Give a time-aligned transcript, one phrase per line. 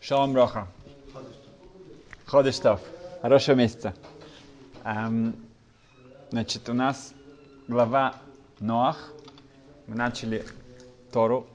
[0.00, 0.68] Шалом Роха.
[2.24, 2.80] Ходыштов.
[3.20, 3.94] Хорошего месяца.
[4.84, 5.34] Эм,
[6.30, 7.12] значит, у нас
[7.66, 8.14] глава
[8.60, 9.10] Ноах.
[9.88, 10.44] Мы начали
[11.12, 11.46] Тору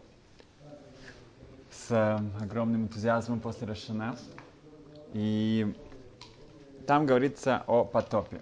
[1.71, 4.17] с э, огромным энтузиазмом после Рошана.
[5.13, 5.73] И
[6.85, 8.41] там говорится о потопе.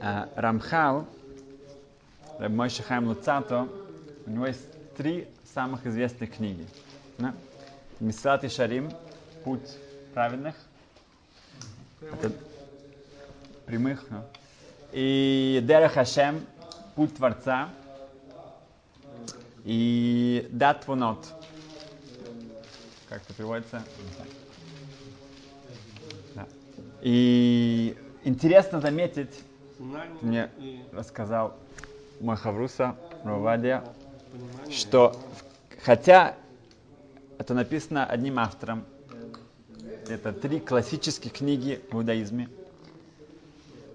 [0.00, 1.06] Э, Рамхал,
[2.38, 3.68] мой Шахайм Луцато,
[4.24, 4.66] у него есть
[4.96, 6.64] три самых известных книги.
[7.18, 7.34] Да?
[8.02, 8.90] Мисрат и Шарим,
[9.44, 9.78] путь
[10.12, 10.56] праведных.
[12.00, 12.32] Это
[13.64, 14.04] прямых.
[14.10, 14.26] Да?
[14.90, 16.44] И Дера Хашем,
[16.96, 17.68] путь Творца.
[19.64, 21.24] И Дат Вунот.
[23.08, 23.84] Как это переводится?
[26.34, 26.48] Да.
[27.02, 29.44] И интересно заметить,
[30.22, 30.50] мне
[30.92, 31.54] рассказал
[32.18, 33.84] мой Хавруса, Равадия,
[34.72, 35.16] что
[35.84, 36.34] хотя
[37.42, 38.84] это написано одним автором,
[40.06, 42.48] это три классические книги в иудаизме,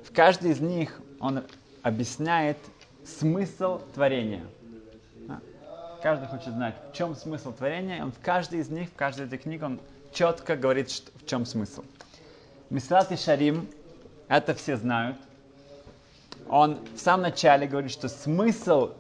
[0.04, 1.46] в каждой из них он
[1.82, 2.58] объясняет
[3.06, 4.44] смысл творения.
[6.04, 9.38] Каждый хочет знать, в чем смысл творения, он в каждой из них, в каждой этой
[9.38, 9.80] книге, он
[10.12, 11.86] четко говорит, что, в чем смысл.
[12.70, 13.70] Мислат и Шарим,
[14.28, 15.18] это все знают.
[16.50, 18.92] Он в самом начале говорит, что смысл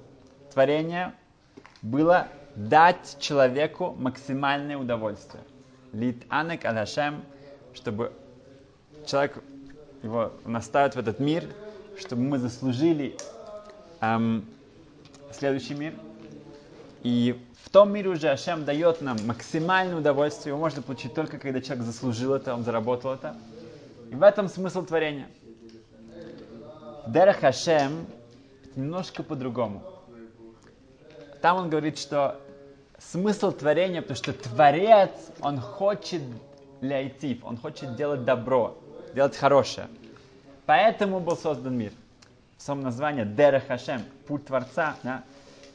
[0.53, 1.13] творения
[1.81, 5.43] было дать человеку максимальное удовольствие.
[5.93, 7.23] Лит анек алашем,
[7.73, 8.11] чтобы
[9.05, 9.43] человек
[10.01, 11.45] его наставит в этот мир,
[11.99, 13.15] чтобы мы заслужили
[14.01, 14.43] эм,
[15.31, 15.93] следующий мир.
[17.03, 20.51] И в том мире уже Ашем дает нам максимальное удовольствие.
[20.51, 23.37] Его можно получить только когда человек заслужил это, он заработал это.
[24.09, 25.27] И в этом смысл творения.
[27.05, 28.07] Дерех Ашем
[28.75, 29.83] немножко по-другому.
[31.39, 32.41] Там он говорит, что
[32.99, 36.21] смысл творения, потому что Творец, он хочет
[36.81, 38.77] ляйтив, он хочет делать добро,
[39.13, 39.87] делать хорошее.
[40.65, 41.91] Поэтому был создан мир.
[42.57, 45.23] В самом названии Дерех Хашем, путь Творца, да,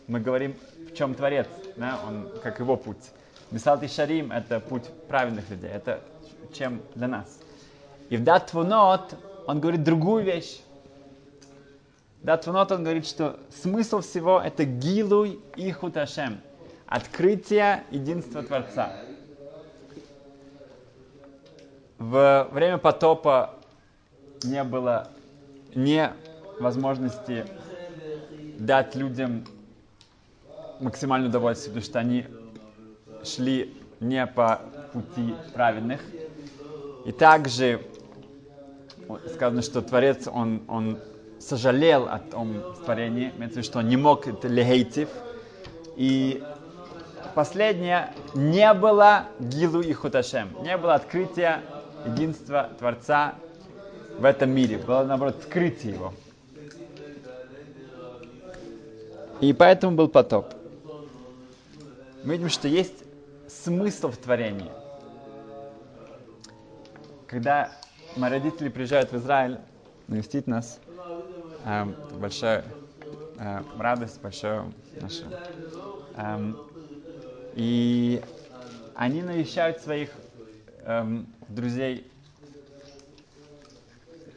[0.09, 0.57] мы говорим,
[0.91, 3.11] в чем Творец, да, он, как его путь.
[3.51, 6.01] Мисалт и Шарим– это путь правильных людей, это
[6.53, 7.39] чем для нас.
[8.11, 9.15] И в Датвунот
[9.47, 10.61] он говорит другую вещь.
[12.23, 16.41] Датвунот он говорит, что смысл всего– это Гилуй и Хуташем–
[16.93, 18.93] открытие единства Творца.
[21.99, 23.55] В время потопа
[24.45, 25.09] не было
[25.75, 26.13] не
[26.61, 27.47] возможности
[28.59, 29.47] дать людям
[30.81, 32.27] максимальное удовольствие, потому что они
[33.25, 34.61] шли не по
[34.93, 36.03] пути праведных.
[37.07, 37.81] И также
[39.33, 40.99] сказано, что Творец, он, он
[41.39, 45.09] сожалел о том творении, имеется в виду, что он не мог, это лехейтив,
[45.97, 46.43] и
[47.35, 51.63] последнее, не было Гилу и Хуташем, не было открытия
[52.07, 53.35] единства Творца
[54.19, 54.79] в этом мире.
[54.79, 56.13] Было, наоборот, скрытие его.
[59.41, 60.55] И поэтому был потоп.
[62.25, 63.05] Мы видим, что есть
[63.49, 64.71] смысл в творении.
[67.27, 67.73] Когда
[68.17, 69.59] мои родители приезжают в Израиль
[70.07, 70.79] навестить нас,
[71.65, 71.85] э,
[72.19, 72.65] большая
[73.39, 75.25] э, радость, большая наша
[76.17, 76.53] э,
[77.55, 78.23] и
[78.95, 80.11] они навещают своих
[80.85, 82.07] эм, друзей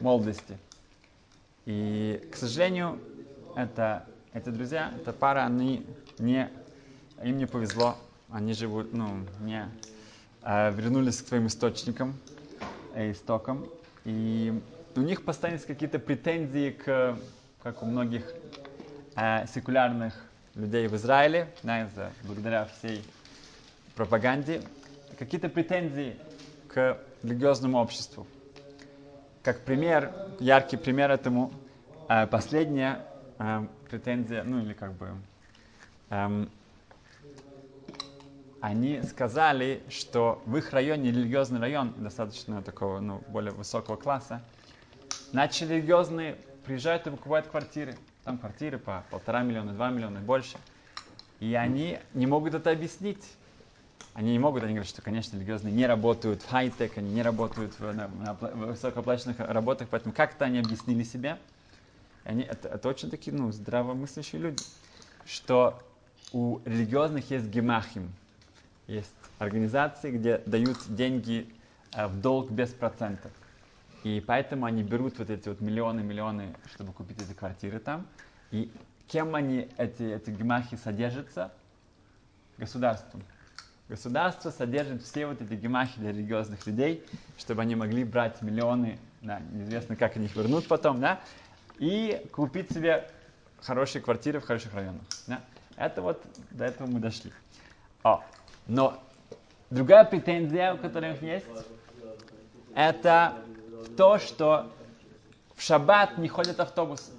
[0.00, 0.58] молодости.
[1.64, 2.98] И, к сожалению,
[3.54, 5.86] это, эти друзья, эта пара, они
[6.18, 6.50] не,
[7.22, 7.96] им не повезло,
[8.30, 9.68] они живут, ну, не
[10.42, 12.14] э, вернулись к своим источникам,
[12.94, 13.66] э, истокам,
[14.04, 14.60] и
[14.94, 17.18] у них постоянно какие-то претензии к,
[17.62, 18.32] как у многих
[19.16, 20.14] э, секулярных
[20.56, 23.04] людей в Израиле, из-за, благодаря всей
[23.94, 24.62] пропаганде,
[25.18, 26.16] какие-то претензии
[26.68, 28.26] к религиозному обществу.
[29.42, 31.52] Как пример, яркий пример этому,
[32.08, 33.04] э, последняя
[33.38, 35.10] э, претензия, ну или как бы,
[36.10, 36.50] эм,
[38.60, 44.42] они сказали, что в их районе, религиозный район, достаточно такого, ну, более высокого класса,
[45.32, 50.58] начали религиозные приезжают и покупают квартиры там квартиры по полтора миллиона, два миллиона и больше.
[51.38, 53.24] И они не могут это объяснить.
[54.14, 57.78] Они не могут, они говорят, что, конечно, религиозные не работают в хай-тек, они не работают
[57.78, 61.38] в, на, на, в высокооплаченных работах, поэтому как-то они объяснили себе.
[62.24, 64.62] Они, это, это очень такие, ну, здравомыслящие люди,
[65.24, 65.80] что
[66.32, 68.10] у религиозных есть гемахим,
[68.88, 71.46] есть организации, где дают деньги
[71.94, 73.30] э, в долг без процентов.
[74.06, 78.06] И поэтому они берут вот эти вот миллионы, миллионы, чтобы купить эти квартиры там.
[78.52, 78.70] И
[79.08, 81.50] кем они, эти, эти гмахи, содержатся?
[82.56, 83.24] Государством.
[83.88, 87.04] государство содержит все вот эти гемахи для религиозных людей,
[87.36, 91.18] чтобы они могли брать миллионы, да, неизвестно, как они их вернут потом, да,
[91.80, 93.10] и купить себе
[93.60, 95.02] хорошие квартиры в хороших районах.
[95.26, 95.40] Да.
[95.74, 96.22] Это вот,
[96.52, 97.32] до этого мы дошли.
[98.04, 98.22] О,
[98.68, 99.02] но
[99.68, 101.46] другая претензия, у которых есть,
[102.72, 103.42] это
[103.96, 104.70] то, что
[105.54, 107.10] в шаббат не ходят автобусы.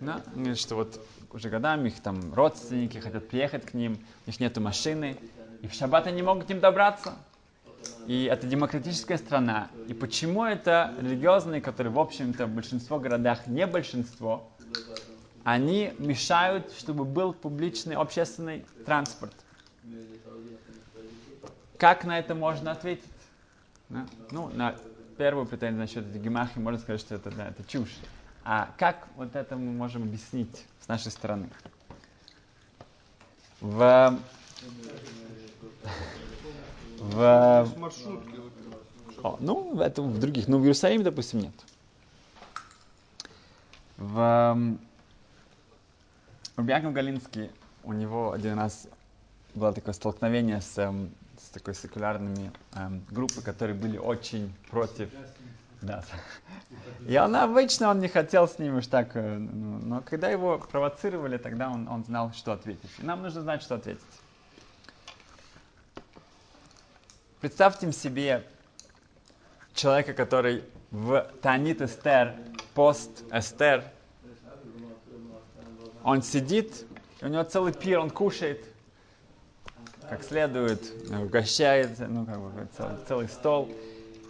[0.00, 0.22] Да?
[0.34, 1.00] Говорит, что вот
[1.32, 5.16] уже годами их там родственники хотят приехать к ним, у них нету машины,
[5.62, 7.14] и в шаббат они не могут к ним добраться.
[8.06, 9.70] И это демократическая страна.
[9.86, 14.48] И почему это религиозные, которые, в общем-то, в большинство городах не большинство,
[15.44, 19.32] они мешают, чтобы был публичный общественный транспорт.
[21.78, 23.04] Как на это можно ответить?
[24.30, 24.74] Ну, на
[25.18, 27.96] первую претензию насчет этих гемахи можно сказать, что это, да, это чушь.
[28.44, 31.50] А как вот это мы можем объяснить с нашей стороны?
[33.60, 34.16] В,
[37.00, 37.68] в,
[39.22, 41.54] о, ну, это в других, ну, в Иерусалиме, допустим, нет.
[43.96, 44.78] В
[46.56, 47.50] Рубиаков Галинский,
[47.82, 48.86] у него один раз
[49.54, 50.94] было такое столкновение с,
[51.48, 55.08] с такой секулярными эм, группой, которые были очень против
[55.80, 56.04] да.
[57.06, 60.58] И он обычно он не хотел с ним уж так, э, ну, но когда его
[60.58, 62.90] провоцировали, тогда он, он знал, что ответить.
[62.98, 64.02] И нам нужно знать, что ответить.
[67.40, 68.44] Представьте себе
[69.72, 72.34] человека, который в Танит Эстер,
[72.74, 73.84] пост Эстер,
[76.02, 76.84] он сидит,
[77.22, 78.64] у него целый пир, он кушает,
[80.08, 83.68] как следует, угощает, ну, как бы целый, целый стол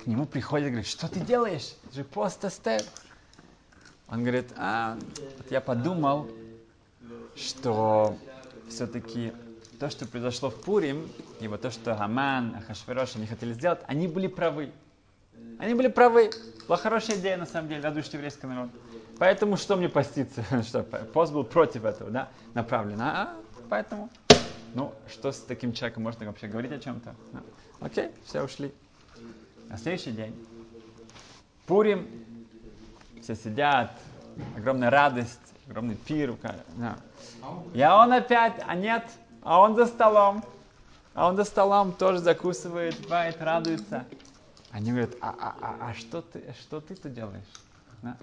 [0.02, 1.74] к нему приходит и говорит, что ты делаешь?
[1.84, 2.82] Это же пост Эстер.
[4.08, 4.98] Он говорит, а,
[5.36, 6.28] вот я подумал,
[7.36, 8.16] что
[8.68, 9.32] все-таки
[9.78, 11.08] то, что произошло в Пурим,
[11.40, 14.72] и вот то, что Аман, Ахашверош, они хотели сделать, они были правы.
[15.58, 16.30] Они были правы.
[16.66, 18.70] Была хорошая идея, на самом деле, разрушить еврейский народ.
[19.18, 20.44] Поэтому что мне поститься?
[20.62, 23.00] что, пост был против этого, да, направлен.
[23.00, 23.36] А,
[23.68, 24.10] поэтому,
[24.74, 27.14] ну, что с таким человеком можно вообще говорить о чем-то?
[27.32, 27.42] А,
[27.80, 28.72] окей, все ушли.
[29.68, 30.34] На следующий день,
[31.66, 32.08] Пурим,
[33.22, 33.92] все сидят,
[34.56, 36.34] огромная радость, огромный пир.
[36.76, 36.96] Да.
[37.74, 39.04] И а он опять, а нет,
[39.42, 40.42] а он за столом,
[41.14, 44.04] а он за столом тоже закусывает, бывает, радуется.
[44.70, 47.44] Они говорят, а, а, а, а что ты, что ты тут делаешь?
[48.02, 48.16] Да?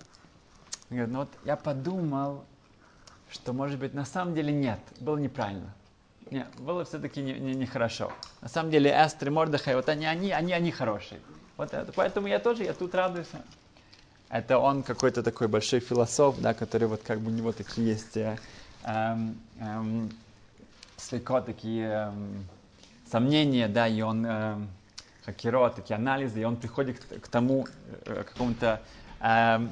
[0.90, 2.46] Он говорит, ну вот я подумал,
[3.30, 5.74] что может быть на самом деле нет, было неправильно.
[6.32, 8.06] Нет, было все-таки нехорошо.
[8.06, 11.22] Не, не, не на самом деле Эстер и Мордыхай, вот они, они, они, они хорошие.
[11.58, 11.92] Вот это.
[11.94, 13.28] Поэтому я тоже, я тут радуюсь.
[14.30, 18.18] Это он какой-то такой большой философ, да, который вот как бы у него такие есть
[18.18, 18.38] э,
[18.84, 20.10] эм,
[20.98, 22.46] слегка такие эм,
[23.10, 24.70] сомнения, да, и он эм,
[25.26, 27.68] хакеро, такие анализы, и он приходит к, к тому
[28.06, 28.82] э, какому-то
[29.22, 29.72] эм,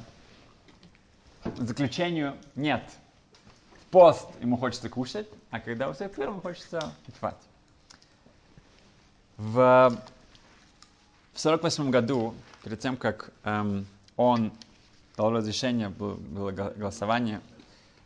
[1.56, 2.82] заключению, нет,
[3.94, 7.38] пост ему хочется кушать, а когда у всех ему хочется спать.
[9.36, 9.96] В
[11.32, 13.86] в 1948 году, перед тем, как эм,
[14.16, 14.52] он
[15.16, 17.40] дал разрешение, было, было голосование,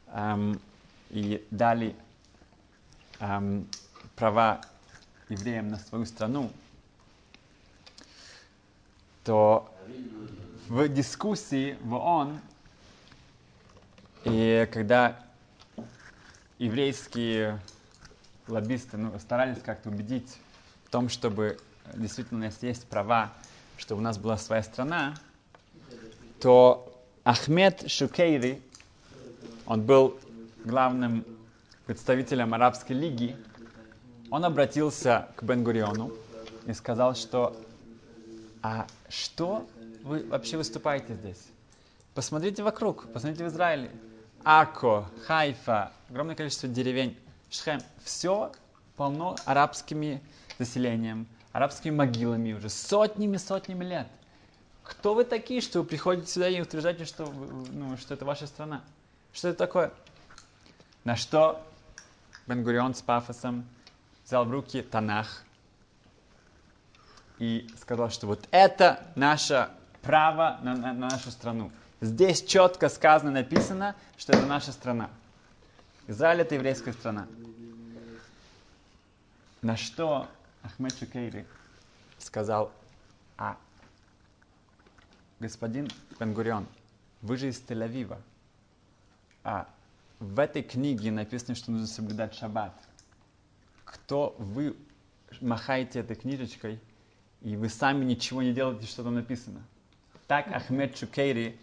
[0.09, 0.61] эм,
[1.09, 1.97] и дали
[3.21, 3.67] эм,
[4.15, 4.61] права
[5.31, 6.51] евреям на свою страну,
[9.25, 9.75] то
[10.69, 12.41] в дискуссии в ООН,
[14.25, 15.28] и когда
[16.59, 17.61] еврейские
[18.47, 20.39] лоббисты ну, старались как-то убедить
[20.85, 21.59] в том, чтобы
[21.95, 23.33] действительно, если есть права,
[23.77, 25.15] что у нас была своя страна,
[26.41, 28.63] то Ахмед Шукейри,
[29.67, 30.19] он был
[30.65, 31.25] главным
[31.87, 33.37] представителем Арабской лиги,
[34.31, 36.13] он обратился к Бенгуриону
[36.67, 37.57] и сказал, что
[38.63, 39.69] а что
[40.03, 41.43] вы вообще выступаете здесь?
[42.15, 43.91] Посмотрите вокруг, посмотрите в Израиле.
[44.45, 47.19] Ако, Хайфа, огромное количество деревень,
[47.51, 48.53] Шхем, все
[48.97, 50.23] полно арабскими
[50.59, 54.07] заселением арабскими могилами уже сотнями-сотнями лет.
[54.85, 57.27] Кто вы такие, что вы приходите сюда и утверждаете, что,
[57.73, 58.83] ну, что это ваша страна?
[59.33, 59.93] Что это такое?
[61.05, 61.61] На что
[62.47, 63.67] Бенгурион с пафосом
[64.25, 65.45] взял в руки Танах
[67.39, 69.69] и сказал, что вот это наше
[70.03, 71.71] право на, на, на нашу страну.
[72.01, 75.11] Здесь четко сказано, написано, что это наша страна.
[76.07, 77.27] Израиль это еврейская страна.
[79.63, 80.29] На что
[80.63, 81.45] Ахмед Шукейри
[82.19, 82.71] сказал,
[83.37, 83.57] а
[85.41, 85.89] господин
[86.21, 86.67] Бенгурион,
[87.23, 88.19] вы же из Тель-Авива,
[89.43, 89.69] а
[90.21, 92.75] в этой книге написано, что нужно соблюдать шаббат.
[93.85, 94.77] кто вы
[95.41, 96.81] махаете этой книжечкой,
[97.41, 99.63] и вы сами ничего не делаете, что там написано.
[100.27, 101.59] Так Ахмед Чукейри,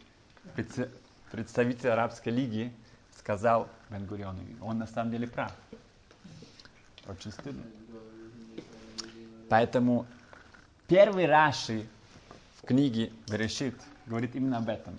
[1.31, 2.71] представитель Арабской лиги,
[3.17, 4.07] сказал бен
[4.61, 5.51] Он на самом деле прав.
[7.07, 7.63] Очень стыдно.
[9.49, 10.05] Поэтому
[10.87, 11.87] первый Раши
[12.61, 13.75] в книге Берешит
[14.05, 14.97] говорит именно об этом.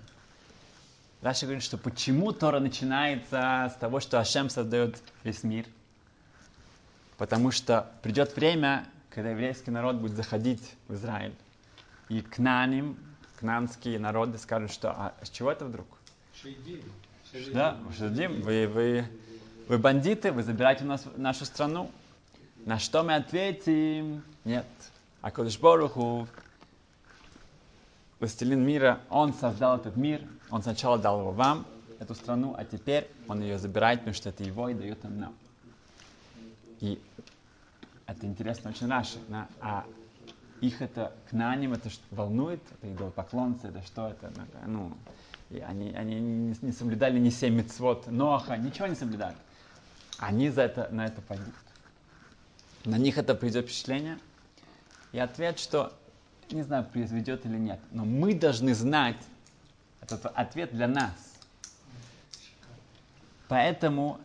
[1.23, 5.67] Раши говорит, что почему Тора начинается с того, что Ашем создает весь мир.
[7.19, 11.35] Потому что придет время, когда еврейский народ будет заходить в Израиль.
[12.09, 12.97] И к наним,
[13.39, 15.87] кнанские народы скажут, что а с чего это вдруг?
[16.41, 16.83] Шейдим.
[17.53, 19.05] Да, Шейдим, вы, вы,
[19.69, 21.91] вы бандиты, вы забираете у нас нашу страну.
[22.65, 24.23] На что мы ответим?
[24.45, 24.67] Нет.
[25.21, 26.29] А Кодыш Боруху,
[28.21, 31.67] властелин мира, он создал этот мир, он сначала дал его вам,
[31.99, 35.35] эту страну, а теперь он ее забирает, потому что это его и дает им нам.
[36.81, 37.01] И
[38.07, 39.19] это интересно очень наши.
[39.29, 39.49] Да?
[39.61, 39.85] А
[40.61, 44.33] их это к наним это волнует, это идолопоклонцы, это что это?
[44.67, 44.97] Ну,
[45.51, 49.37] и они, они не, не соблюдали ни семь мецвод, Ноаха, ничего не соблюдали.
[50.19, 51.55] Они за это, на это пойдут
[52.87, 54.19] на них это произведет впечатление?
[55.13, 55.93] И ответ, что
[56.51, 59.17] не знаю, произведет или нет, но мы должны знать,
[60.01, 61.13] этот ответ для нас.
[63.49, 64.21] Поэтому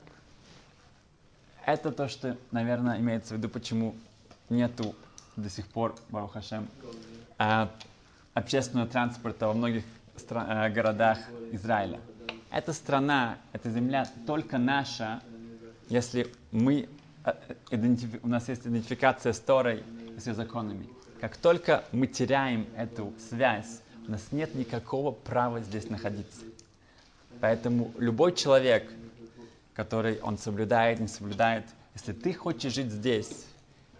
[1.65, 3.95] это то, что, наверное, имеется в виду, почему
[4.50, 4.95] нету
[5.35, 6.67] до сих пор, Барухашем,
[7.38, 7.69] а,
[8.33, 9.83] общественного транспорта во многих
[10.15, 11.17] стра- э, городах
[11.51, 12.00] Израиля.
[12.50, 15.21] Эта страна, эта земля только наша,
[15.89, 16.88] если мы
[17.23, 17.33] Э,
[18.23, 19.83] у нас есть идентификация с Торой
[20.17, 20.88] с ее законами.
[21.19, 26.41] Как только мы теряем эту связь, у нас нет никакого права здесь находиться.
[27.39, 28.91] Поэтому любой человек,
[29.73, 33.45] который он соблюдает, не соблюдает, если ты хочешь жить здесь,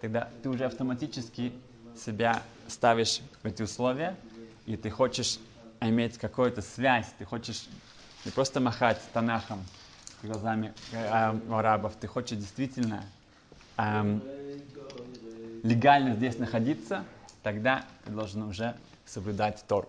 [0.02, 1.54] тогда ты уже автоматически
[1.96, 4.18] себя ставишь в эти условия,
[4.66, 5.40] и ты хочешь
[5.80, 7.68] иметь какую-то связь, ты хочешь
[8.26, 9.64] не просто махать Танахом,
[10.24, 11.08] глазами э,
[11.52, 13.04] арабов, ты хочешь действительно
[13.78, 14.24] эм,
[15.64, 17.06] легально здесь находиться,
[17.44, 19.88] тогда ты должен уже соблюдать Тор.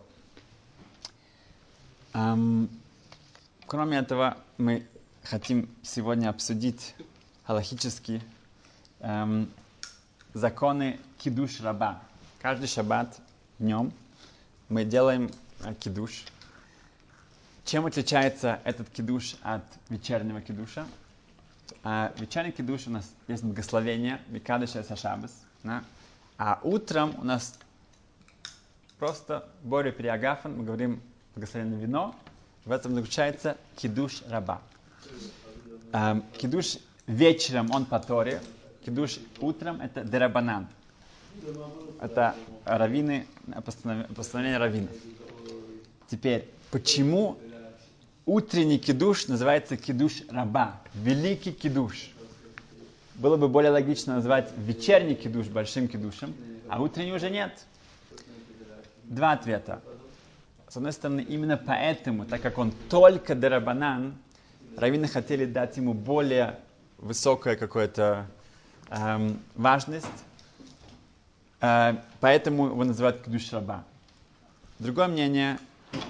[2.13, 2.69] Эм,
[3.67, 4.87] кроме этого, мы
[5.23, 6.95] хотим сегодня обсудить
[7.45, 8.21] халахические
[9.01, 9.51] эм,
[10.35, 12.03] законы кидуш раба.
[12.41, 13.21] Каждый шаббат
[13.59, 13.93] днем
[14.69, 15.31] мы делаем
[15.65, 16.25] э, кидуш.
[17.65, 20.87] Чем отличается этот кидуш от вечернего кидуша?
[21.85, 25.33] А вечерний кидуш у нас есть благословение, Викадыша Сашабас.
[25.63, 25.85] Да?
[26.39, 27.59] А утром у нас
[28.99, 31.01] просто Боря Периагафан, мы говорим
[31.35, 32.15] благословенное вино.
[32.65, 34.61] В этом заключается кидуш раба.
[35.93, 38.41] Эм, кидуш вечером он по Торе,
[38.85, 40.69] кидуш утром это дерабанан.
[42.01, 42.35] Это
[42.65, 43.27] раввины,
[43.65, 44.91] постановление раввинов.
[46.11, 47.39] Теперь, почему
[48.27, 52.11] утренний кидуш называется кидуш раба, великий кидуш.
[53.15, 56.35] Было бы более логично назвать вечерний кидуш большим кидушем,
[56.69, 57.65] а утренний уже нет.
[59.05, 59.81] Два ответа.
[60.69, 64.15] С одной стороны, именно поэтому, так как он только дарабанан,
[64.77, 66.59] раввины хотели дать ему более
[66.99, 68.27] высокую какую-то
[68.93, 70.07] эм, важность,
[71.61, 73.85] э, поэтому его называют кидуш раба.
[74.79, 75.59] Другое мнение,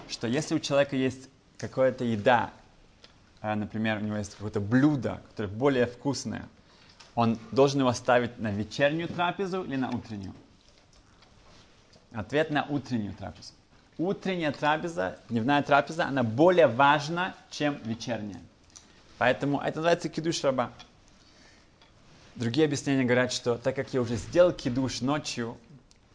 [0.08, 2.50] что если у человека есть какая-то еда,
[3.40, 6.48] а, например, у него есть какое-то блюдо, которое более вкусное,
[7.14, 10.34] он должен его ставить на вечернюю трапезу или на утреннюю?
[12.12, 13.52] Ответ на утреннюю трапезу.
[13.98, 18.40] Утренняя трапеза, дневная трапеза, она более важна, чем вечерняя.
[19.18, 20.72] Поэтому это называется кидуш раба.
[22.34, 25.56] Другие объяснения говорят, что так как я уже сделал кидуш ночью,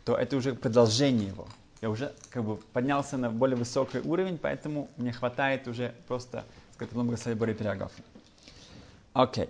[0.04, 1.48] то это уже продолжение его
[1.82, 6.44] я уже как бы поднялся на более высокий уровень, поэтому мне хватает уже просто
[6.74, 7.92] сказать благослови Бори пирогов.
[9.14, 9.50] Окей.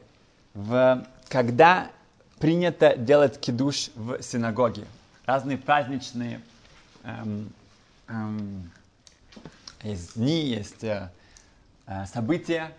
[0.53, 1.91] В, когда
[2.39, 4.85] принято делать кидуш в синагоге?
[5.25, 6.41] Разные праздничные
[7.03, 7.51] эм,
[8.07, 8.71] эм,
[9.83, 11.09] есть дни, есть э,
[11.85, 12.71] э, события,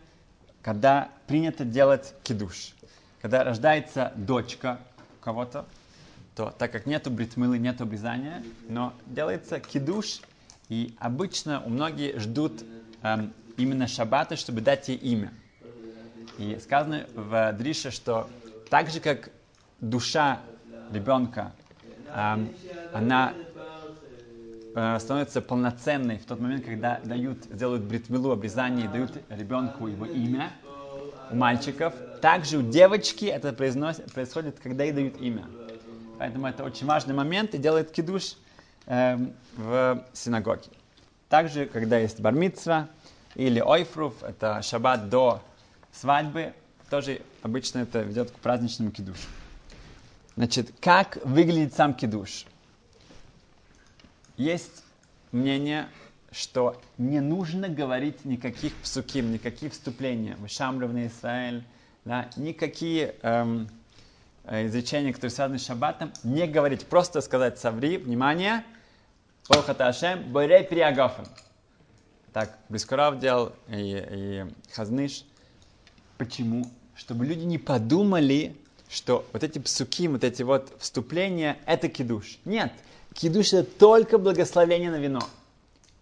[0.63, 2.75] когда принято делать кидуш.
[3.21, 4.79] Когда рождается дочка
[5.21, 5.67] кого-то,
[6.37, 10.21] то так как нету бритмылы, нету обрезания, но делается кидуш,
[10.69, 12.65] и обычно у многих ждут
[13.03, 15.33] эм, именно шаббата, чтобы дать ей имя.
[16.37, 18.31] И сказано в Дрише, что
[18.71, 19.31] так же, как
[19.81, 20.41] душа
[20.91, 21.53] ребенка,
[22.13, 22.53] эм,
[22.93, 23.35] она
[24.75, 30.07] э, становится полноценной в тот момент, когда дают, делают бритмилу, обрезание и дают ребенку его
[30.07, 30.53] имя,
[31.31, 35.45] мальчиков, также у девочки это происходит, когда ей дают имя.
[36.19, 38.35] Поэтому это очень важный момент и делает кидуш
[38.87, 39.17] э,
[39.57, 40.69] в синагоге.
[41.29, 42.89] Также, когда есть бармитсва
[43.35, 45.41] или ойфруф, это шаббат до
[45.93, 46.55] свадьбы,
[46.91, 49.29] тоже обычно это ведет к праздничному кидушу.
[50.37, 52.47] Значит, как выглядит сам кидуш?
[54.37, 54.85] Есть
[55.33, 55.89] мнение,
[56.31, 60.37] что не нужно говорить никаких псуким, никаких вступления.
[60.37, 61.65] Вышамров на Израиль,
[62.05, 63.69] да, никакие эм,
[64.45, 68.65] э, изречения, которые связаны с шаббатом, не говорить, просто сказать «Саври», внимание,
[69.49, 71.27] «Бохата Ашем, Приагафен».
[72.33, 75.25] Так Брискурав делал и, и Хазныш.
[76.19, 76.67] Почему?
[76.95, 78.55] Чтобы люди не подумали,
[78.89, 82.39] что вот эти псуки, вот эти вот вступления, это кидуш.
[82.45, 82.73] Нет,
[83.15, 85.21] кидуш это только благословение на вино.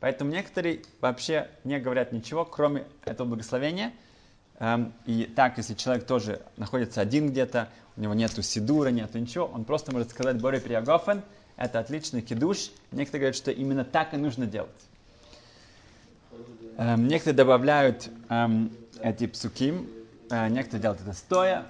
[0.00, 3.92] Поэтому некоторые вообще не говорят ничего, кроме этого благословения.
[4.58, 9.46] Эм, и так, если человек тоже находится один где-то, у него нету сидура, нету ничего,
[9.46, 11.22] он просто может сказать Боре Приагофен,
[11.56, 12.70] это отличный кидуш.
[12.92, 14.70] Некоторые говорят, что именно так и нужно делать.
[16.76, 19.88] Эм, некоторые добавляют эм, эти псуким,
[20.30, 21.66] э, некоторые делают это стоя,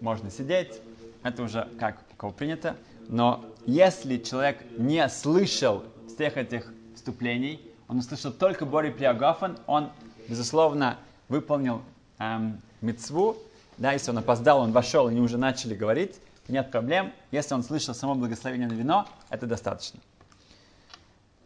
[0.00, 0.80] можно сидеть,
[1.22, 2.76] это уже как у кого принято.
[3.08, 6.72] Но если человек не слышал всех этих
[7.10, 9.90] вступлений, он услышал только Бори Приагафан, он,
[10.28, 10.96] безусловно,
[11.28, 11.82] выполнил
[12.18, 13.36] эм, мецву,
[13.78, 17.12] да, если он опоздал, он вошел, они уже начали говорить, нет проблем.
[17.32, 19.98] Если он слышал само благословение на вино, это достаточно.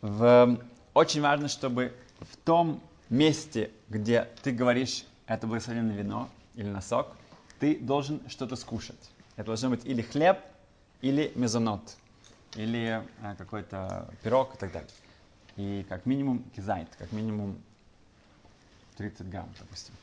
[0.02, 0.58] В,
[0.92, 6.82] очень важно, чтобы в том месте, где ты говоришь это благословение на вино или на
[6.82, 7.08] сок,
[7.58, 9.10] ты должен что-то скушать.
[9.36, 10.38] Это должно быть или хлеб,
[11.00, 11.96] или мезонот,
[12.56, 14.90] или а, какой-то пирог и так далее.
[15.56, 17.56] И как минимум кизайт, как минимум
[18.96, 19.94] 30 грамм, допустим.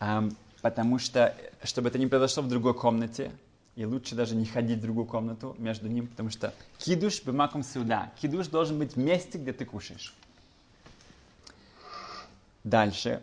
[0.00, 0.28] А,
[0.62, 3.30] потому что, чтобы это не произошло в другой комнате,
[3.76, 8.10] и лучше даже не ходить в другую комнату между ним, потому что кидуш бемаком сюда.
[8.20, 10.14] Кидуш должен быть в месте, где ты кушаешь.
[12.64, 13.22] Дальше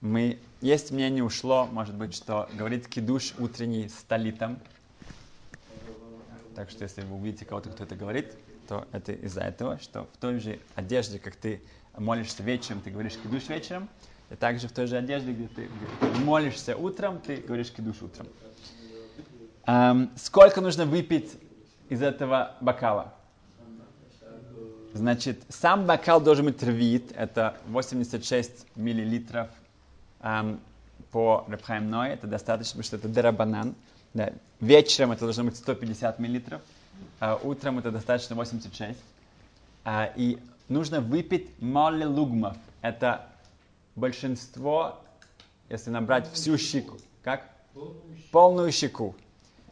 [0.00, 4.58] мы, есть мнение ушло, может быть, что говорит кидуш утренний с талитом.
[6.54, 8.34] Так что если вы увидите кого-то, кто это говорит,
[8.68, 11.60] то это из-за этого, что в той же одежде, как ты
[11.96, 13.88] молишься вечером, ты говоришь кидуш вечером,
[14.30, 18.02] и также в той же одежде, где ты, где ты молишься утром, ты говоришь кидуш
[18.02, 18.26] утром.
[19.66, 21.32] Эм, сколько нужно выпить
[21.88, 23.14] из этого бокала?
[24.92, 29.48] Значит, сам бокал должен быть рвит, это 86 миллилитров
[30.20, 30.60] эм,
[31.10, 33.74] по Рабхайм Ной, это достаточно, потому что это дерабанан.
[34.12, 34.32] Да.
[34.60, 36.60] Вечером это должно быть 150 миллилитров,
[37.20, 38.98] а утром это достаточно 86.
[39.84, 42.56] А, и нужно выпить мали лугмов.
[42.82, 43.26] Это
[43.96, 45.00] большинство,
[45.68, 47.50] если набрать всю щеку, как?
[48.30, 49.14] Полную щеку.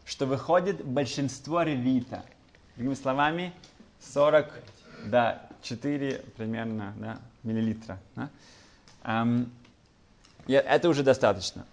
[0.04, 2.24] Что выходит большинство ревита.
[2.76, 3.52] Другими словами,
[4.00, 4.52] 40
[5.06, 7.98] до 4 примерно да, миллилитра.
[8.14, 8.30] Да?
[9.04, 9.48] Um,
[10.46, 11.64] это уже достаточно.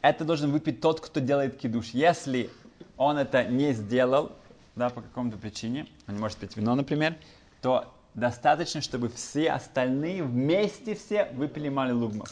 [0.00, 1.90] Это должен выпить тот, кто делает кидуш.
[1.90, 2.50] Если
[2.96, 4.32] он это не сделал,
[4.76, 7.16] да, по какому-то причине, он не может пить вино, например,
[7.60, 12.28] то достаточно, чтобы все остальные вместе все выпили мали лугмов.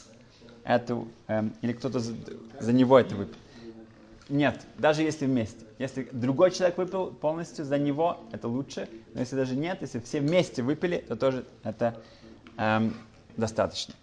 [0.65, 2.15] Это, эм, или кто-то за,
[2.59, 3.39] за него это выпил.
[4.29, 5.67] Нет, даже если вместе.
[5.79, 8.89] Если другой человек выпил полностью за него, это лучше.
[9.15, 12.01] Но если даже нет, если все вместе выпили, то тоже это
[12.57, 12.95] эм,
[13.37, 13.95] достаточно.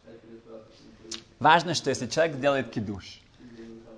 [1.39, 3.21] Важно, что если человек делает кидуш,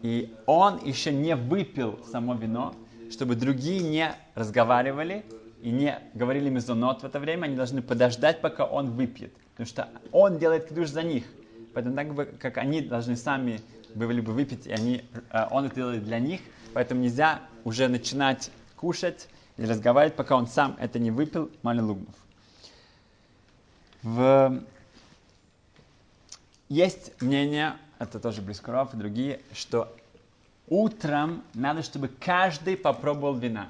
[0.02, 2.76] и он еще не выпил само вино,
[3.10, 5.26] чтобы другие не разговаривали
[5.62, 9.34] и не говорили мезонот в это время, они должны подождать, пока он выпьет.
[9.52, 11.26] Потому что он делает кидуш за них.
[11.74, 13.62] Поэтому так как они должны сами
[13.96, 16.42] были бы выпить, и они, э, он это делает для них.
[16.74, 22.16] Поэтому нельзя уже начинать кушать или разговаривать, пока он сам это не выпил, малилугмов.
[24.02, 24.64] В
[26.70, 29.94] есть мнение, это тоже Брискуров и другие, что
[30.70, 33.70] утром надо, чтобы каждый попробовал вина.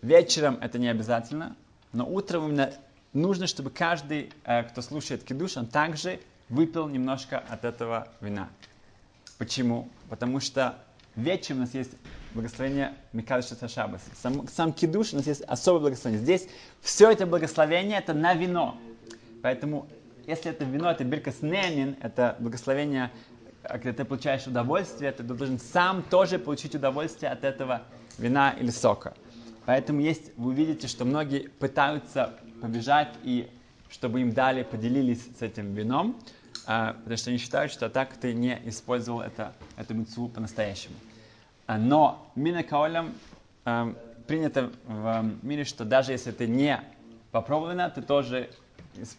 [0.00, 1.56] Вечером это не обязательно,
[1.92, 2.72] но утром именно
[3.12, 8.48] нужно, чтобы каждый, э, кто слушает кидуш, он также выпил немножко от этого вина.
[9.38, 9.88] Почему?
[10.08, 10.78] Потому что
[11.14, 11.92] вечером у нас есть
[12.34, 14.02] благословение Микадыша Сашабас.
[14.20, 16.22] Сам, сам кидуш у нас есть особое благословение.
[16.22, 16.48] Здесь
[16.80, 18.76] все это благословение это на вино.
[19.42, 19.86] Поэтому
[20.26, 23.10] если это вино, это биркас ненин, это благословение,
[23.62, 27.82] когда ты получаешь удовольствие, ты должен сам тоже получить удовольствие от этого
[28.18, 29.14] вина или сока.
[29.66, 33.48] Поэтому есть, вы увидите, что многие пытаются побежать и
[33.88, 36.18] чтобы им дали, поделились с этим вином.
[36.66, 40.94] а, потому что они считают, что так ты не использовал это, эту мецву по-настоящему.
[41.66, 43.14] А, но минакаолем
[43.64, 43.94] а,
[44.26, 46.80] принято в мире, что даже если ты не
[47.32, 48.50] попробовал вина, ты тоже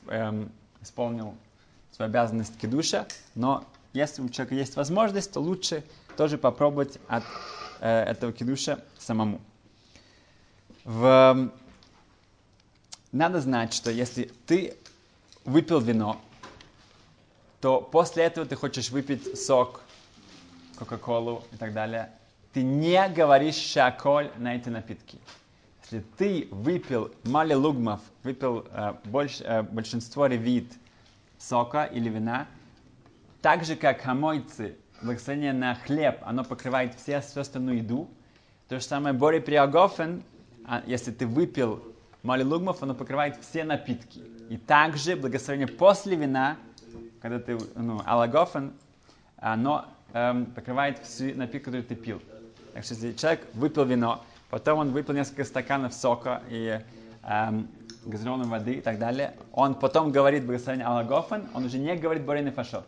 [0.07, 0.51] эм,
[0.81, 1.35] исполнил
[1.91, 5.83] свою обязанность кедуша, но если у человека есть возможность, то лучше
[6.17, 7.23] тоже попробовать от
[7.79, 9.39] э, этого кедуша самому.
[10.83, 11.51] В...
[13.11, 14.75] Надо знать, что если ты
[15.45, 16.19] выпил вино,
[17.61, 19.81] то после этого ты хочешь выпить сок,
[20.77, 22.11] кока-колу и так далее,
[22.51, 25.19] ты не говоришь шаколь на эти напитки.
[25.83, 30.73] Если ты выпил мали лугмов, выпил э, больш, э, большинство ревит
[31.37, 32.47] сока или вина,
[33.43, 38.09] так же как хамойцы, благословение на хлеб, оно покрывает все, всю остальную еду,
[38.69, 40.23] то же самое Бори Приагофен,
[40.65, 41.83] а, если ты выпил
[42.23, 44.23] мали лугмов, оно покрывает все напитки.
[44.49, 46.55] И также благословение после вина,
[47.21, 48.71] когда ты, ну, алагофен,
[49.35, 52.21] оно эм, покрывает все напитки, которые ты пил.
[52.73, 56.79] Так что если человек выпил вино, потом он выпил несколько стаканов сока и
[57.23, 57.67] эм,
[58.05, 62.51] газированной воды и так далее, он потом говорит благословение алагофен, он уже не говорит борейный
[62.51, 62.87] фашот.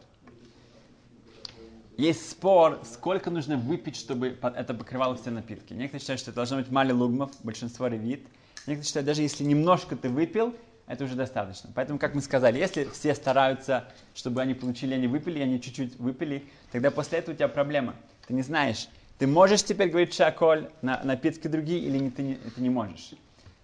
[1.98, 5.74] Есть спор, сколько нужно выпить, чтобы это покрывало все напитки.
[5.74, 8.28] Некоторые считают, что это должно быть мали лугмов, большинство ревит.
[8.68, 10.54] Некоторые считают, даже если немножко ты выпил,
[10.88, 11.70] это уже достаточно.
[11.74, 16.44] Поэтому, как мы сказали, если все стараются, чтобы они получили, они выпили, они чуть-чуть выпили,
[16.72, 17.96] тогда после этого у тебя проблема.
[18.28, 22.36] Ты не знаешь, ты можешь теперь говорить шаколь на напитки другие или не, ты, не,
[22.36, 23.14] ты не можешь.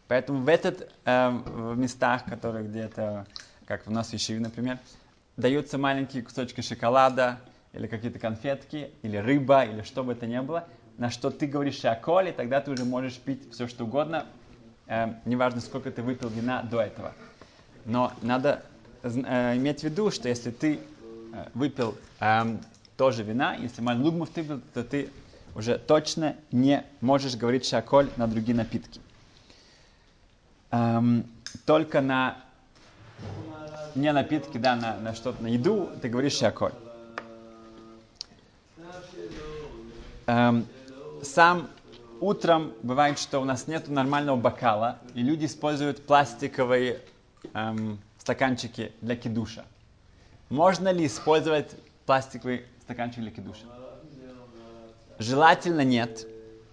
[0.07, 3.27] Поэтому в этот э, в местах, которые где-то,
[3.65, 4.79] как в нас в Ишиве, например,
[5.35, 7.39] даются маленькие кусочки шоколада,
[7.73, 11.79] или какие-то конфетки, или рыба, или что бы это ни было, на что ты говоришь
[11.79, 14.25] шаколь, и тогда ты уже можешь пить все, что угодно,
[14.87, 17.13] э, неважно, сколько ты выпил вина до этого.
[17.85, 18.63] Но надо
[19.03, 20.79] э, иметь в виду, что если ты
[21.33, 22.57] э, выпил э,
[22.97, 25.09] тоже вина, если мальнугмов ты выпил, то ты
[25.55, 29.01] уже точно не можешь говорить шаколь на другие напитки.
[30.71, 31.25] Эм,
[31.65, 32.37] только на
[33.95, 36.71] не напитки, да, на, на что-то, на еду ты говоришь шаколь.
[40.31, 40.65] Эм,
[41.21, 41.69] сам
[42.21, 47.01] утром бывает, что у нас нет нормального бокала, и люди используют пластиковые
[47.53, 49.65] эм, стаканчики для кидуша.
[50.47, 53.65] Можно ли использовать пластиковый стаканчик для кидуша?
[55.19, 56.25] Желательно нет,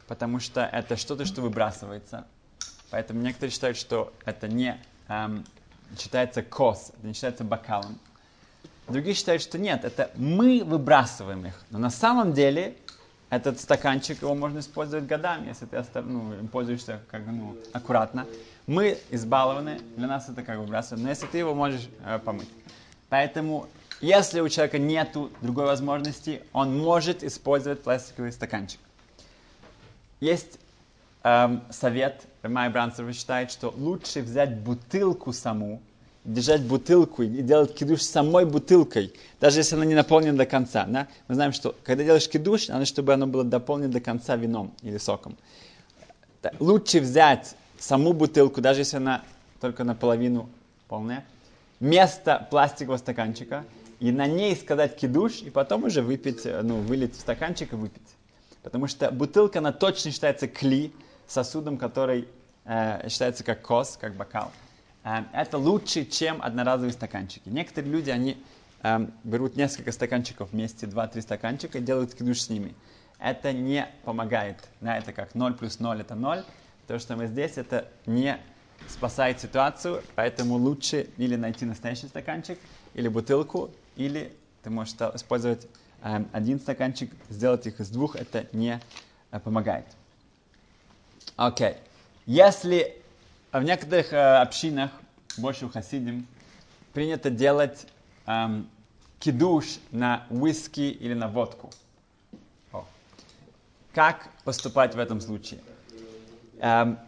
[0.06, 2.28] потому что это что-то, что выбрасывается.
[2.90, 5.44] Поэтому некоторые считают, что это не эм,
[5.98, 7.98] считается кос, это не считается бокалом.
[8.88, 11.60] Другие считают, что нет, это мы выбрасываем их.
[11.70, 12.76] Но на самом деле
[13.30, 18.26] этот стаканчик, его можно использовать годами, если ты ну, пользуешься как, ну, аккуратно.
[18.66, 22.48] Мы избалованы, для нас это как бы но если ты его можешь э, помыть.
[23.08, 23.66] Поэтому,
[24.00, 28.80] если у человека нет другой возможности, он может использовать пластиковый стаканчик.
[30.20, 30.58] Есть
[31.22, 35.80] эм, совет, Май Бранцева считает, что лучше взять бутылку саму,
[36.28, 40.84] держать бутылку и делать кидуш самой бутылкой, даже если она не наполнена до конца.
[40.86, 41.08] Да?
[41.26, 44.98] Мы знаем, что когда делаешь кидуш, надо, чтобы оно было дополнено до конца вином или
[44.98, 45.36] соком.
[46.60, 49.22] Лучше взять саму бутылку, даже если она
[49.60, 50.48] только наполовину
[50.86, 51.24] полная,
[51.80, 53.64] вместо пластикового стаканчика,
[53.98, 58.02] и на ней сказать кидуш, и потом уже выпить, ну, вылить в стаканчик и выпить.
[58.62, 60.92] Потому что бутылка, она точно считается кли,
[61.26, 62.28] сосудом, который
[62.64, 64.52] э, считается как кос, как бокал.
[65.08, 67.48] Э, это лучше, чем одноразовые стаканчики.
[67.48, 68.42] Некоторые люди, они
[68.82, 72.74] э, берут несколько стаканчиков вместе, два-три стаканчика и делают кидуш с ними.
[73.18, 74.68] Это не помогает.
[74.80, 76.44] На это как 0 плюс 0 это 0.
[76.86, 78.38] То, что мы здесь, это не
[78.86, 82.58] спасает ситуацию, поэтому лучше или найти настоящий стаканчик,
[82.94, 85.66] или бутылку, или ты можешь использовать
[86.02, 88.78] э, один стаканчик, сделать их из двух, это не
[89.30, 89.86] э, помогает.
[91.36, 91.68] Окей.
[91.68, 91.76] Okay.
[92.26, 93.02] Если
[93.52, 94.90] в некоторых э, общинах,
[95.36, 96.26] больше у хасидим,
[96.92, 97.86] принято делать
[98.26, 98.68] эм,
[99.20, 101.70] кидуш на виски или на водку.
[102.72, 102.84] О.
[103.94, 105.60] Как поступать в этом случае?
[106.58, 106.98] Эм,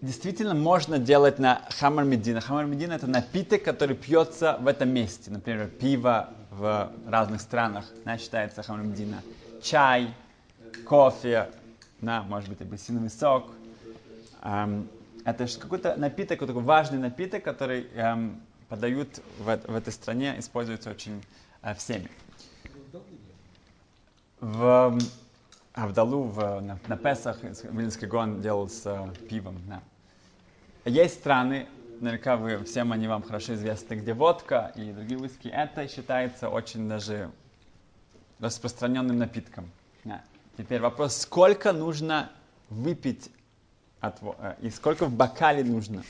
[0.00, 2.40] действительно можно делать на хамар медина.
[2.40, 5.30] Хамар медина это напиток, который пьется в этом месте.
[5.30, 9.22] Например, пиво в разных странах, да, считается хамар медина.
[9.62, 10.12] Чай,
[10.84, 11.50] кофе,
[12.00, 13.52] да, может быть, апельсиновый сок.
[14.42, 14.88] Эм,
[15.24, 21.22] это какой-то напиток, такой важный напиток, который эм, подают в, в этой стране, используется очень
[21.62, 22.08] э, всеми.
[24.40, 24.98] В
[25.72, 29.60] Авдалу в, на, на Песах Вильнинский гон делал с э, пивом.
[29.66, 29.82] Да.
[30.84, 31.68] Есть страны,
[32.00, 35.48] наверняка вы, всем они вам хорошо известны, где водка и другие виски.
[35.48, 37.30] Это считается очень даже
[38.38, 39.70] распространенным напитком.
[40.04, 40.22] Да.
[40.56, 42.30] Теперь вопрос, сколько нужно
[42.70, 43.30] выпить
[44.02, 46.02] э, и сколько в бокале нужно?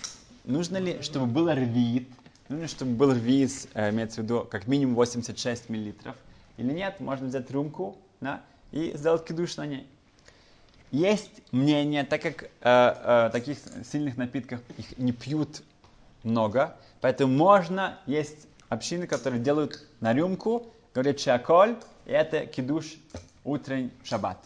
[0.45, 2.09] Нужно ли, чтобы был рвит,
[2.49, 6.17] нужно, чтобы был рвиз, э, имеется в виду, как минимум 86 миллилитров,
[6.57, 9.87] или нет, можно взять рюмку да, и сделать кидуш на ней.
[10.91, 13.59] Есть мнение, так как э, э, таких
[13.91, 15.63] сильных напитков их не пьют
[16.25, 21.77] много, поэтому можно есть общины, которые делают на рюмку, говорят чаколь,
[22.07, 22.97] и это кидуш
[23.45, 24.39] утренний шаббат.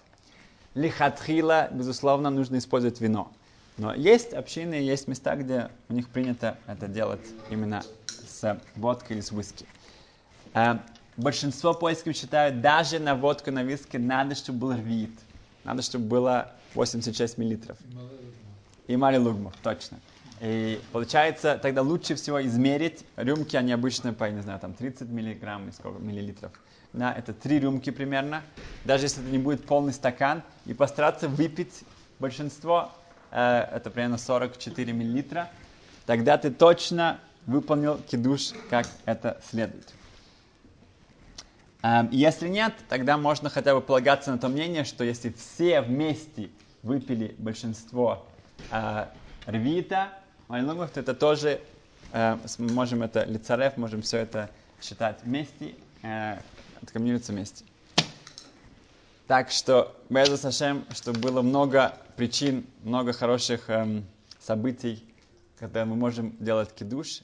[0.75, 3.31] Лихатхила, безусловно, нужно использовать вино.
[3.77, 9.23] Но есть общины, есть места, где у них принято это делать именно с водкой или
[9.23, 9.67] с виски.
[10.55, 10.79] Э,
[11.17, 15.19] большинство поисков считают, даже на водку, на виски надо, чтобы был рвит.
[15.65, 17.79] Надо, чтобы было 86 миллилитров.
[18.87, 19.99] И Мари Лугмов, точно.
[20.45, 25.73] И получается, тогда лучше всего измерить рюмки, они обычно по, не знаю, там 30 миллиграмм,
[25.73, 26.53] сколько миллилитров.
[26.93, 28.43] Да, это три рюмки примерно.
[28.85, 31.85] Даже если это не будет полный стакан, и постараться выпить
[32.19, 32.93] большинство,
[33.31, 33.41] э,
[33.73, 35.49] это примерно 44 миллилитра,
[36.05, 39.95] тогда ты точно выполнил кидуш, как это следует.
[41.83, 46.51] Эм, если нет, тогда можно хотя бы полагаться на то мнение, что если все вместе
[46.83, 48.27] выпили большинство
[48.71, 49.07] э,
[49.47, 50.13] рвита,
[50.49, 51.61] то это тоже,
[52.13, 56.39] э, можем это лицарев, можем все это считать вместе, э,
[56.83, 57.65] откоммунируется вместе.
[59.27, 64.05] Так что, Безу Сашем, что было много причин, много хороших эм,
[64.39, 65.03] событий,
[65.59, 67.23] когда мы можем делать кидуш,